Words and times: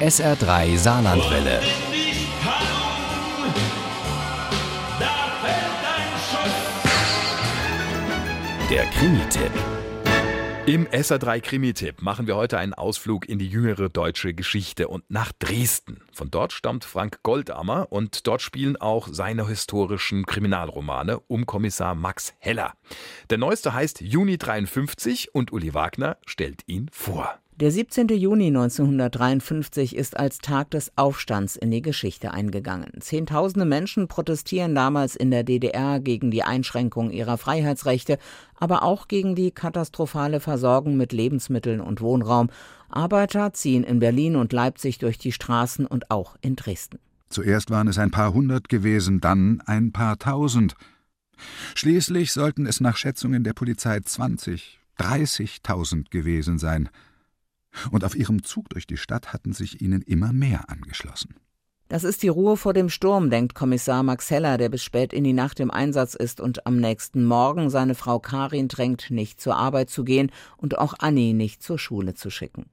SR3 0.00 0.76
Saarlandwelle. 0.76 1.60
Der 8.68 8.84
Krimi-Tipp. 8.86 9.52
Im 10.66 10.86
SR3 10.88 11.40
Krimi-Tipp 11.40 12.02
machen 12.02 12.26
wir 12.26 12.34
heute 12.34 12.58
einen 12.58 12.74
Ausflug 12.74 13.28
in 13.28 13.38
die 13.38 13.46
jüngere 13.46 13.88
deutsche 13.88 14.34
Geschichte 14.34 14.88
und 14.88 15.08
nach 15.10 15.30
Dresden. 15.38 16.00
Von 16.12 16.28
dort 16.30 16.52
stammt 16.52 16.84
Frank 16.84 17.22
Goldammer 17.22 17.92
und 17.92 18.26
dort 18.26 18.42
spielen 18.42 18.76
auch 18.76 19.08
seine 19.12 19.46
historischen 19.46 20.26
Kriminalromane 20.26 21.20
um 21.28 21.46
Kommissar 21.46 21.94
Max 21.94 22.34
Heller. 22.40 22.72
Der 23.30 23.38
neueste 23.38 23.72
heißt 23.72 24.00
Juni 24.00 24.38
53 24.38 25.34
und 25.34 25.52
Uli 25.52 25.72
Wagner 25.72 26.16
stellt 26.26 26.62
ihn 26.66 26.88
vor. 26.92 27.38
Der 27.60 27.70
17. 27.70 28.08
Juni 28.08 28.48
1953 28.48 29.94
ist 29.94 30.16
als 30.16 30.38
Tag 30.38 30.72
des 30.72 30.90
Aufstands 30.96 31.54
in 31.54 31.70
die 31.70 31.82
Geschichte 31.82 32.32
eingegangen. 32.32 32.90
Zehntausende 32.98 33.64
Menschen 33.64 34.08
protestieren 34.08 34.74
damals 34.74 35.14
in 35.14 35.30
der 35.30 35.44
DDR 35.44 36.00
gegen 36.00 36.32
die 36.32 36.42
Einschränkung 36.42 37.12
ihrer 37.12 37.38
Freiheitsrechte, 37.38 38.18
aber 38.56 38.82
auch 38.82 39.06
gegen 39.06 39.36
die 39.36 39.52
katastrophale 39.52 40.40
Versorgung 40.40 40.96
mit 40.96 41.12
Lebensmitteln 41.12 41.80
und 41.80 42.00
Wohnraum. 42.00 42.50
Arbeiter 42.88 43.52
ziehen 43.52 43.84
in 43.84 44.00
Berlin 44.00 44.34
und 44.34 44.52
Leipzig 44.52 44.98
durch 44.98 45.16
die 45.18 45.30
Straßen 45.30 45.86
und 45.86 46.10
auch 46.10 46.34
in 46.40 46.56
Dresden. 46.56 46.98
Zuerst 47.30 47.70
waren 47.70 47.86
es 47.86 47.98
ein 47.98 48.10
paar 48.10 48.34
hundert 48.34 48.68
gewesen, 48.68 49.20
dann 49.20 49.62
ein 49.64 49.92
paar 49.92 50.18
tausend. 50.18 50.74
Schließlich 51.76 52.32
sollten 52.32 52.66
es 52.66 52.80
nach 52.80 52.96
Schätzungen 52.96 53.44
der 53.44 53.52
Polizei 53.52 54.00
20, 54.00 54.80
30.000 54.98 56.10
gewesen 56.10 56.58
sein 56.58 56.88
und 57.90 58.04
auf 58.04 58.14
ihrem 58.16 58.42
Zug 58.42 58.68
durch 58.70 58.86
die 58.86 58.96
Stadt 58.96 59.32
hatten 59.32 59.52
sich 59.52 59.80
ihnen 59.80 60.02
immer 60.02 60.32
mehr 60.32 60.68
angeschlossen. 60.68 61.34
Das 61.88 62.02
ist 62.02 62.22
die 62.22 62.28
Ruhe 62.28 62.56
vor 62.56 62.72
dem 62.72 62.88
Sturm, 62.88 63.28
denkt 63.28 63.54
Kommissar 63.54 64.02
Max 64.02 64.30
Heller, 64.30 64.56
der 64.56 64.70
bis 64.70 64.82
spät 64.82 65.12
in 65.12 65.22
die 65.22 65.34
Nacht 65.34 65.60
im 65.60 65.70
Einsatz 65.70 66.14
ist 66.14 66.40
und 66.40 66.66
am 66.66 66.78
nächsten 66.78 67.24
Morgen 67.24 67.68
seine 67.68 67.94
Frau 67.94 68.18
Karin 68.18 68.68
drängt, 68.68 69.10
nicht 69.10 69.40
zur 69.40 69.56
Arbeit 69.56 69.90
zu 69.90 70.02
gehen 70.02 70.32
und 70.56 70.78
auch 70.78 70.94
Annie 70.98 71.34
nicht 71.34 71.62
zur 71.62 71.78
Schule 71.78 72.14
zu 72.14 72.30
schicken. 72.30 72.66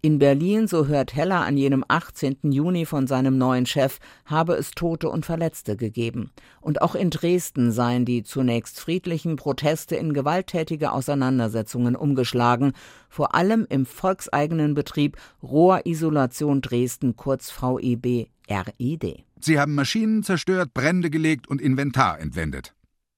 In 0.00 0.20
Berlin, 0.20 0.68
so 0.68 0.86
hört 0.86 1.16
Heller 1.16 1.40
an 1.40 1.56
jenem 1.56 1.84
18. 1.88 2.52
Juni 2.52 2.86
von 2.86 3.08
seinem 3.08 3.36
neuen 3.36 3.66
Chef, 3.66 3.98
habe 4.26 4.54
es 4.54 4.70
Tote 4.70 5.08
und 5.08 5.26
Verletzte 5.26 5.76
gegeben. 5.76 6.30
Und 6.60 6.82
auch 6.82 6.94
in 6.94 7.10
Dresden 7.10 7.72
seien 7.72 8.04
die 8.04 8.22
zunächst 8.22 8.78
friedlichen 8.78 9.34
Proteste 9.34 9.96
in 9.96 10.14
gewalttätige 10.14 10.92
Auseinandersetzungen 10.92 11.96
umgeschlagen, 11.96 12.74
vor 13.08 13.34
allem 13.34 13.66
im 13.68 13.86
volkseigenen 13.86 14.74
Betrieb 14.74 15.16
Rohrisolation 15.42 16.60
Dresden, 16.60 17.16
kurz 17.16 17.50
VEB 17.50 18.28
RID. 18.48 19.24
Sie 19.40 19.58
haben 19.58 19.74
Maschinen 19.74 20.22
zerstört, 20.22 20.74
Brände 20.74 21.10
gelegt 21.10 21.48
und 21.48 21.60
Inventar 21.60 22.20
entwendet. 22.20 22.72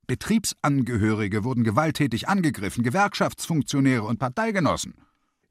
Betriebsangehörige 0.07 1.45
wurden 1.45 1.63
gewalttätig 1.63 2.27
angegriffen, 2.27 2.83
Gewerkschaftsfunktionäre 2.83 4.05
und 4.05 4.19
Parteigenossen. 4.19 4.95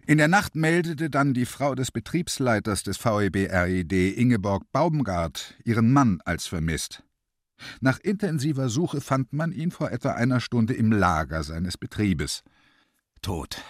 In 0.10 0.18
der 0.18 0.28
Nacht 0.28 0.56
meldete 0.56 1.12
dann 1.12 1.36
die 1.36 1.46
Frau 1.46 1.76
des 1.76 1.92
Betriebsleiters 1.92 2.82
des 2.82 2.98
VEB 2.98 3.48
RID, 3.48 3.94
Ingeborg 4.18 4.64
Baumgart, 4.72 5.54
ihren 5.64 5.94
Mann 5.94 6.20
als 6.26 6.48
vermisst. 6.48 7.04
Nach 7.80 8.00
intensiver 8.00 8.70
Suche 8.70 9.02
fand 9.02 9.34
man 9.34 9.52
ihn 9.52 9.70
vor 9.70 9.92
etwa 9.92 10.14
einer 10.14 10.40
Stunde 10.40 10.74
im 10.74 10.92
Lager 10.92 11.44
seines 11.44 11.78
Betriebes. 11.78 12.42
Tot. 13.22 13.62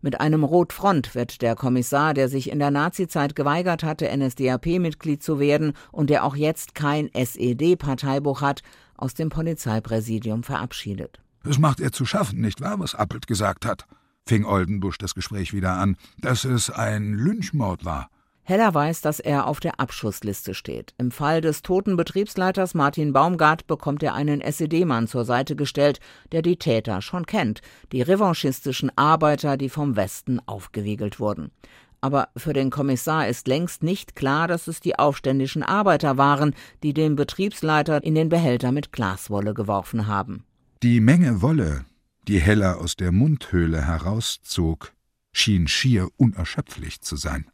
Mit 0.00 0.22
einem 0.22 0.42
Rotfront 0.42 1.14
wird 1.14 1.42
der 1.42 1.54
Kommissar, 1.54 2.14
der 2.14 2.30
sich 2.30 2.50
in 2.50 2.58
der 2.58 2.70
Nazizeit 2.70 3.36
geweigert 3.36 3.82
hatte, 3.82 4.08
NSDAP-Mitglied 4.10 5.22
zu 5.22 5.38
werden 5.38 5.74
und 5.90 6.08
der 6.08 6.24
auch 6.24 6.34
jetzt 6.34 6.74
kein 6.74 7.10
SED-Parteibuch 7.12 8.40
hat, 8.40 8.62
aus 8.96 9.12
dem 9.12 9.28
Polizeipräsidium 9.28 10.44
verabschiedet. 10.44 11.20
Es 11.44 11.58
macht 11.58 11.80
er 11.80 11.92
zu 11.92 12.06
schaffen, 12.06 12.40
nicht 12.40 12.62
wahr, 12.62 12.80
was 12.80 12.94
Appelt 12.94 13.26
gesagt 13.26 13.66
hat? 13.66 13.86
Fing 14.26 14.44
Oldenbusch 14.44 14.98
das 14.98 15.14
Gespräch 15.14 15.52
wieder 15.52 15.72
an, 15.72 15.96
dass 16.18 16.44
es 16.44 16.70
ein 16.70 17.14
Lynchmord 17.14 17.84
war. 17.84 18.08
Heller 18.44 18.74
weiß, 18.74 19.02
dass 19.02 19.20
er 19.20 19.46
auf 19.46 19.60
der 19.60 19.78
Abschussliste 19.78 20.54
steht. 20.54 20.94
Im 20.98 21.12
Fall 21.12 21.40
des 21.40 21.62
toten 21.62 21.96
Betriebsleiters 21.96 22.74
Martin 22.74 23.12
Baumgart 23.12 23.68
bekommt 23.68 24.02
er 24.02 24.14
einen 24.14 24.40
SED-Mann 24.40 25.06
zur 25.06 25.24
Seite 25.24 25.54
gestellt, 25.54 26.00
der 26.32 26.42
die 26.42 26.56
Täter 26.56 27.02
schon 27.02 27.24
kennt, 27.24 27.60
die 27.92 28.02
revanchistischen 28.02 28.90
Arbeiter, 28.96 29.56
die 29.56 29.68
vom 29.68 29.94
Westen 29.94 30.40
aufgewiegelt 30.46 31.20
wurden. 31.20 31.52
Aber 32.00 32.30
für 32.36 32.52
den 32.52 32.70
Kommissar 32.70 33.28
ist 33.28 33.46
längst 33.46 33.84
nicht 33.84 34.16
klar, 34.16 34.48
dass 34.48 34.66
es 34.66 34.80
die 34.80 34.98
aufständischen 34.98 35.62
Arbeiter 35.62 36.18
waren, 36.18 36.56
die 36.82 36.94
den 36.94 37.14
Betriebsleiter 37.14 38.02
in 38.02 38.16
den 38.16 38.28
Behälter 38.28 38.72
mit 38.72 38.90
Glaswolle 38.90 39.54
geworfen 39.54 40.08
haben. 40.08 40.44
Die 40.82 41.00
Menge 41.00 41.42
Wolle, 41.42 41.84
die 42.28 42.40
Heller 42.40 42.78
aus 42.78 42.96
der 42.96 43.12
Mundhöhle 43.12 43.84
herauszog, 43.84 44.92
schien 45.32 45.66
schier 45.66 46.08
unerschöpflich 46.16 47.00
zu 47.00 47.16
sein. 47.16 47.50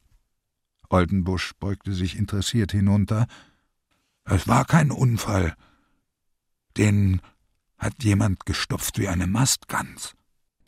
Oldenbusch 0.90 1.52
beugte 1.58 1.92
sich 1.92 2.16
interessiert 2.16 2.72
hinunter. 2.72 3.26
Es 4.24 4.48
war 4.48 4.64
kein 4.64 4.90
Unfall. 4.90 5.54
Den 6.76 7.20
hat 7.78 8.02
jemand 8.02 8.46
gestopft 8.46 8.98
wie 8.98 9.08
eine 9.08 9.26
Mastgans. 9.26 10.14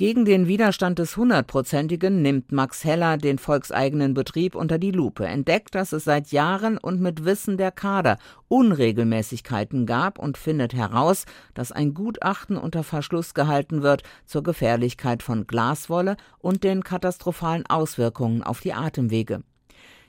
Gegen 0.01 0.25
den 0.25 0.49
Widerstand 0.49 0.99
des 0.99 1.19
Hundertprozentigen 1.19 2.23
nimmt 2.23 2.53
Max 2.53 2.85
Heller 2.85 3.19
den 3.19 3.37
volkseigenen 3.37 4.15
Betrieb 4.15 4.55
unter 4.55 4.79
die 4.79 4.93
Lupe, 4.93 5.27
entdeckt, 5.27 5.75
dass 5.75 5.93
es 5.93 6.05
seit 6.05 6.33
Jahren 6.33 6.79
und 6.79 7.03
mit 7.03 7.27
Wissen 7.27 7.59
der 7.59 7.71
Kader 7.71 8.17
Unregelmäßigkeiten 8.49 9.85
gab 9.85 10.19
und 10.19 10.39
findet 10.39 10.73
heraus, 10.73 11.27
dass 11.53 11.71
ein 11.71 11.93
Gutachten 11.93 12.57
unter 12.57 12.83
Verschluss 12.83 13.35
gehalten 13.35 13.83
wird 13.83 14.03
zur 14.25 14.43
Gefährlichkeit 14.43 15.23
von 15.23 15.47
Glaswolle 15.47 16.17
und 16.39 16.65
den 16.65 16.83
katastrophalen 16.83 17.67
Auswirkungen 17.67 18.43
auf 18.43 18.61
die 18.61 18.73
Atemwege. 18.73 19.43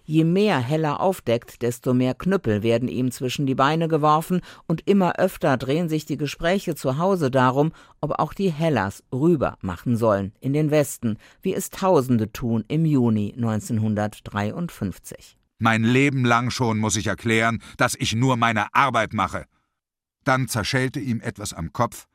Je 0.03 0.23
mehr 0.23 0.59
Heller 0.59 0.99
aufdeckt, 0.99 1.61
desto 1.61 1.93
mehr 1.93 2.13
Knüppel 2.13 2.63
werden 2.63 2.89
ihm 2.89 3.11
zwischen 3.11 3.45
die 3.45 3.55
Beine 3.55 3.87
geworfen, 3.87 4.41
und 4.67 4.87
immer 4.87 5.17
öfter 5.17 5.57
drehen 5.57 5.89
sich 5.89 6.05
die 6.05 6.17
Gespräche 6.17 6.75
zu 6.75 6.97
Hause 6.97 7.31
darum, 7.31 7.71
ob 8.01 8.19
auch 8.19 8.33
die 8.33 8.51
Hellers 8.51 9.03
rüber 9.13 9.57
machen 9.61 9.97
sollen, 9.97 10.33
in 10.39 10.53
den 10.53 10.71
Westen, 10.71 11.17
wie 11.41 11.53
es 11.53 11.69
Tausende 11.69 12.31
tun 12.31 12.63
im 12.67 12.85
Juni 12.85 13.33
1953. 13.35 15.37
Mein 15.59 15.83
Leben 15.83 16.25
lang 16.25 16.49
schon 16.49 16.79
muss 16.79 16.95
ich 16.95 17.07
erklären, 17.07 17.61
dass 17.77 17.95
ich 17.95 18.15
nur 18.15 18.35
meine 18.35 18.73
Arbeit 18.73 19.13
mache. 19.13 19.45
Dann 20.23 20.47
zerschellte 20.47 20.99
ihm 20.99 21.21
etwas 21.21 21.53
am 21.53 21.71
Kopf, 21.71 22.07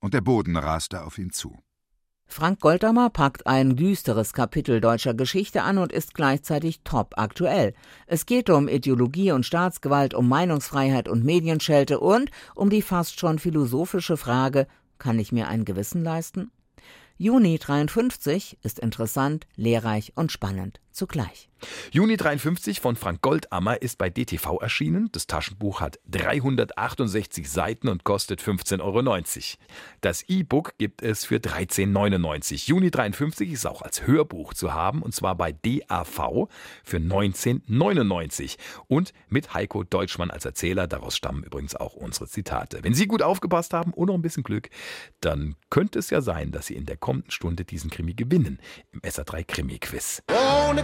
und 0.00 0.14
der 0.14 0.22
Boden 0.22 0.56
raste 0.56 1.04
auf 1.04 1.18
ihn 1.18 1.30
zu. 1.30 1.58
Frank 2.26 2.60
Goldammer 2.60 3.10
packt 3.10 3.46
ein 3.46 3.76
düsteres 3.76 4.32
Kapitel 4.32 4.80
deutscher 4.80 5.14
Geschichte 5.14 5.62
an 5.62 5.78
und 5.78 5.92
ist 5.92 6.14
gleichzeitig 6.14 6.80
top 6.82 7.14
aktuell. 7.16 7.74
Es 8.06 8.26
geht 8.26 8.50
um 8.50 8.68
Ideologie 8.68 9.32
und 9.32 9.46
Staatsgewalt, 9.46 10.14
um 10.14 10.28
Meinungsfreiheit 10.28 11.08
und 11.08 11.24
Medienschelte 11.24 12.00
und 12.00 12.30
um 12.54 12.70
die 12.70 12.82
fast 12.82 13.20
schon 13.20 13.38
philosophische 13.38 14.16
Frage, 14.16 14.66
kann 14.98 15.18
ich 15.18 15.32
mir 15.32 15.48
ein 15.48 15.64
Gewissen 15.64 16.02
leisten? 16.02 16.50
Juni 17.16 17.58
53 17.58 18.58
ist 18.62 18.78
interessant, 18.78 19.46
lehrreich 19.56 20.12
und 20.16 20.32
spannend 20.32 20.80
zugleich. 20.94 21.48
Juni 21.92 22.16
53 22.16 22.80
von 22.80 22.96
Frank 22.96 23.22
Goldammer 23.22 23.80
ist 23.80 23.98
bei 23.98 24.10
DTV 24.10 24.58
erschienen. 24.60 25.08
Das 25.12 25.26
Taschenbuch 25.26 25.80
hat 25.80 25.98
368 26.10 27.50
Seiten 27.50 27.88
und 27.88 28.04
kostet 28.04 28.40
15,90 28.40 28.80
Euro. 28.82 29.02
Das 30.00 30.22
E-Book 30.28 30.74
gibt 30.78 31.02
es 31.02 31.24
für 31.24 31.36
13,99 31.36 32.52
Euro. 32.52 32.78
Juni 32.78 32.90
53 32.90 33.52
ist 33.52 33.66
auch 33.66 33.82
als 33.82 34.06
Hörbuch 34.06 34.54
zu 34.54 34.74
haben 34.74 35.02
und 35.02 35.14
zwar 35.14 35.36
bei 35.36 35.52
DAV 35.52 36.48
für 36.82 36.98
19,99 36.98 38.56
und 38.86 39.12
mit 39.28 39.54
Heiko 39.54 39.84
Deutschmann 39.84 40.30
als 40.30 40.44
Erzähler. 40.44 40.86
Daraus 40.86 41.16
stammen 41.16 41.44
übrigens 41.44 41.74
auch 41.74 41.94
unsere 41.94 42.28
Zitate. 42.28 42.80
Wenn 42.82 42.94
Sie 42.94 43.06
gut 43.06 43.22
aufgepasst 43.22 43.72
haben 43.72 43.92
und 43.92 44.08
noch 44.08 44.14
ein 44.14 44.22
bisschen 44.22 44.42
Glück, 44.42 44.68
dann 45.20 45.56
könnte 45.70 45.98
es 45.98 46.10
ja 46.10 46.20
sein, 46.20 46.52
dass 46.52 46.66
Sie 46.66 46.74
in 46.74 46.86
der 46.86 46.96
kommenden 46.96 47.30
Stunde 47.30 47.64
diesen 47.64 47.90
Krimi 47.90 48.14
gewinnen 48.14 48.58
im 48.92 49.00
SA3 49.00 49.44
Krimi 49.44 49.78
Quiz. 49.78 50.22
Ohne 50.68 50.83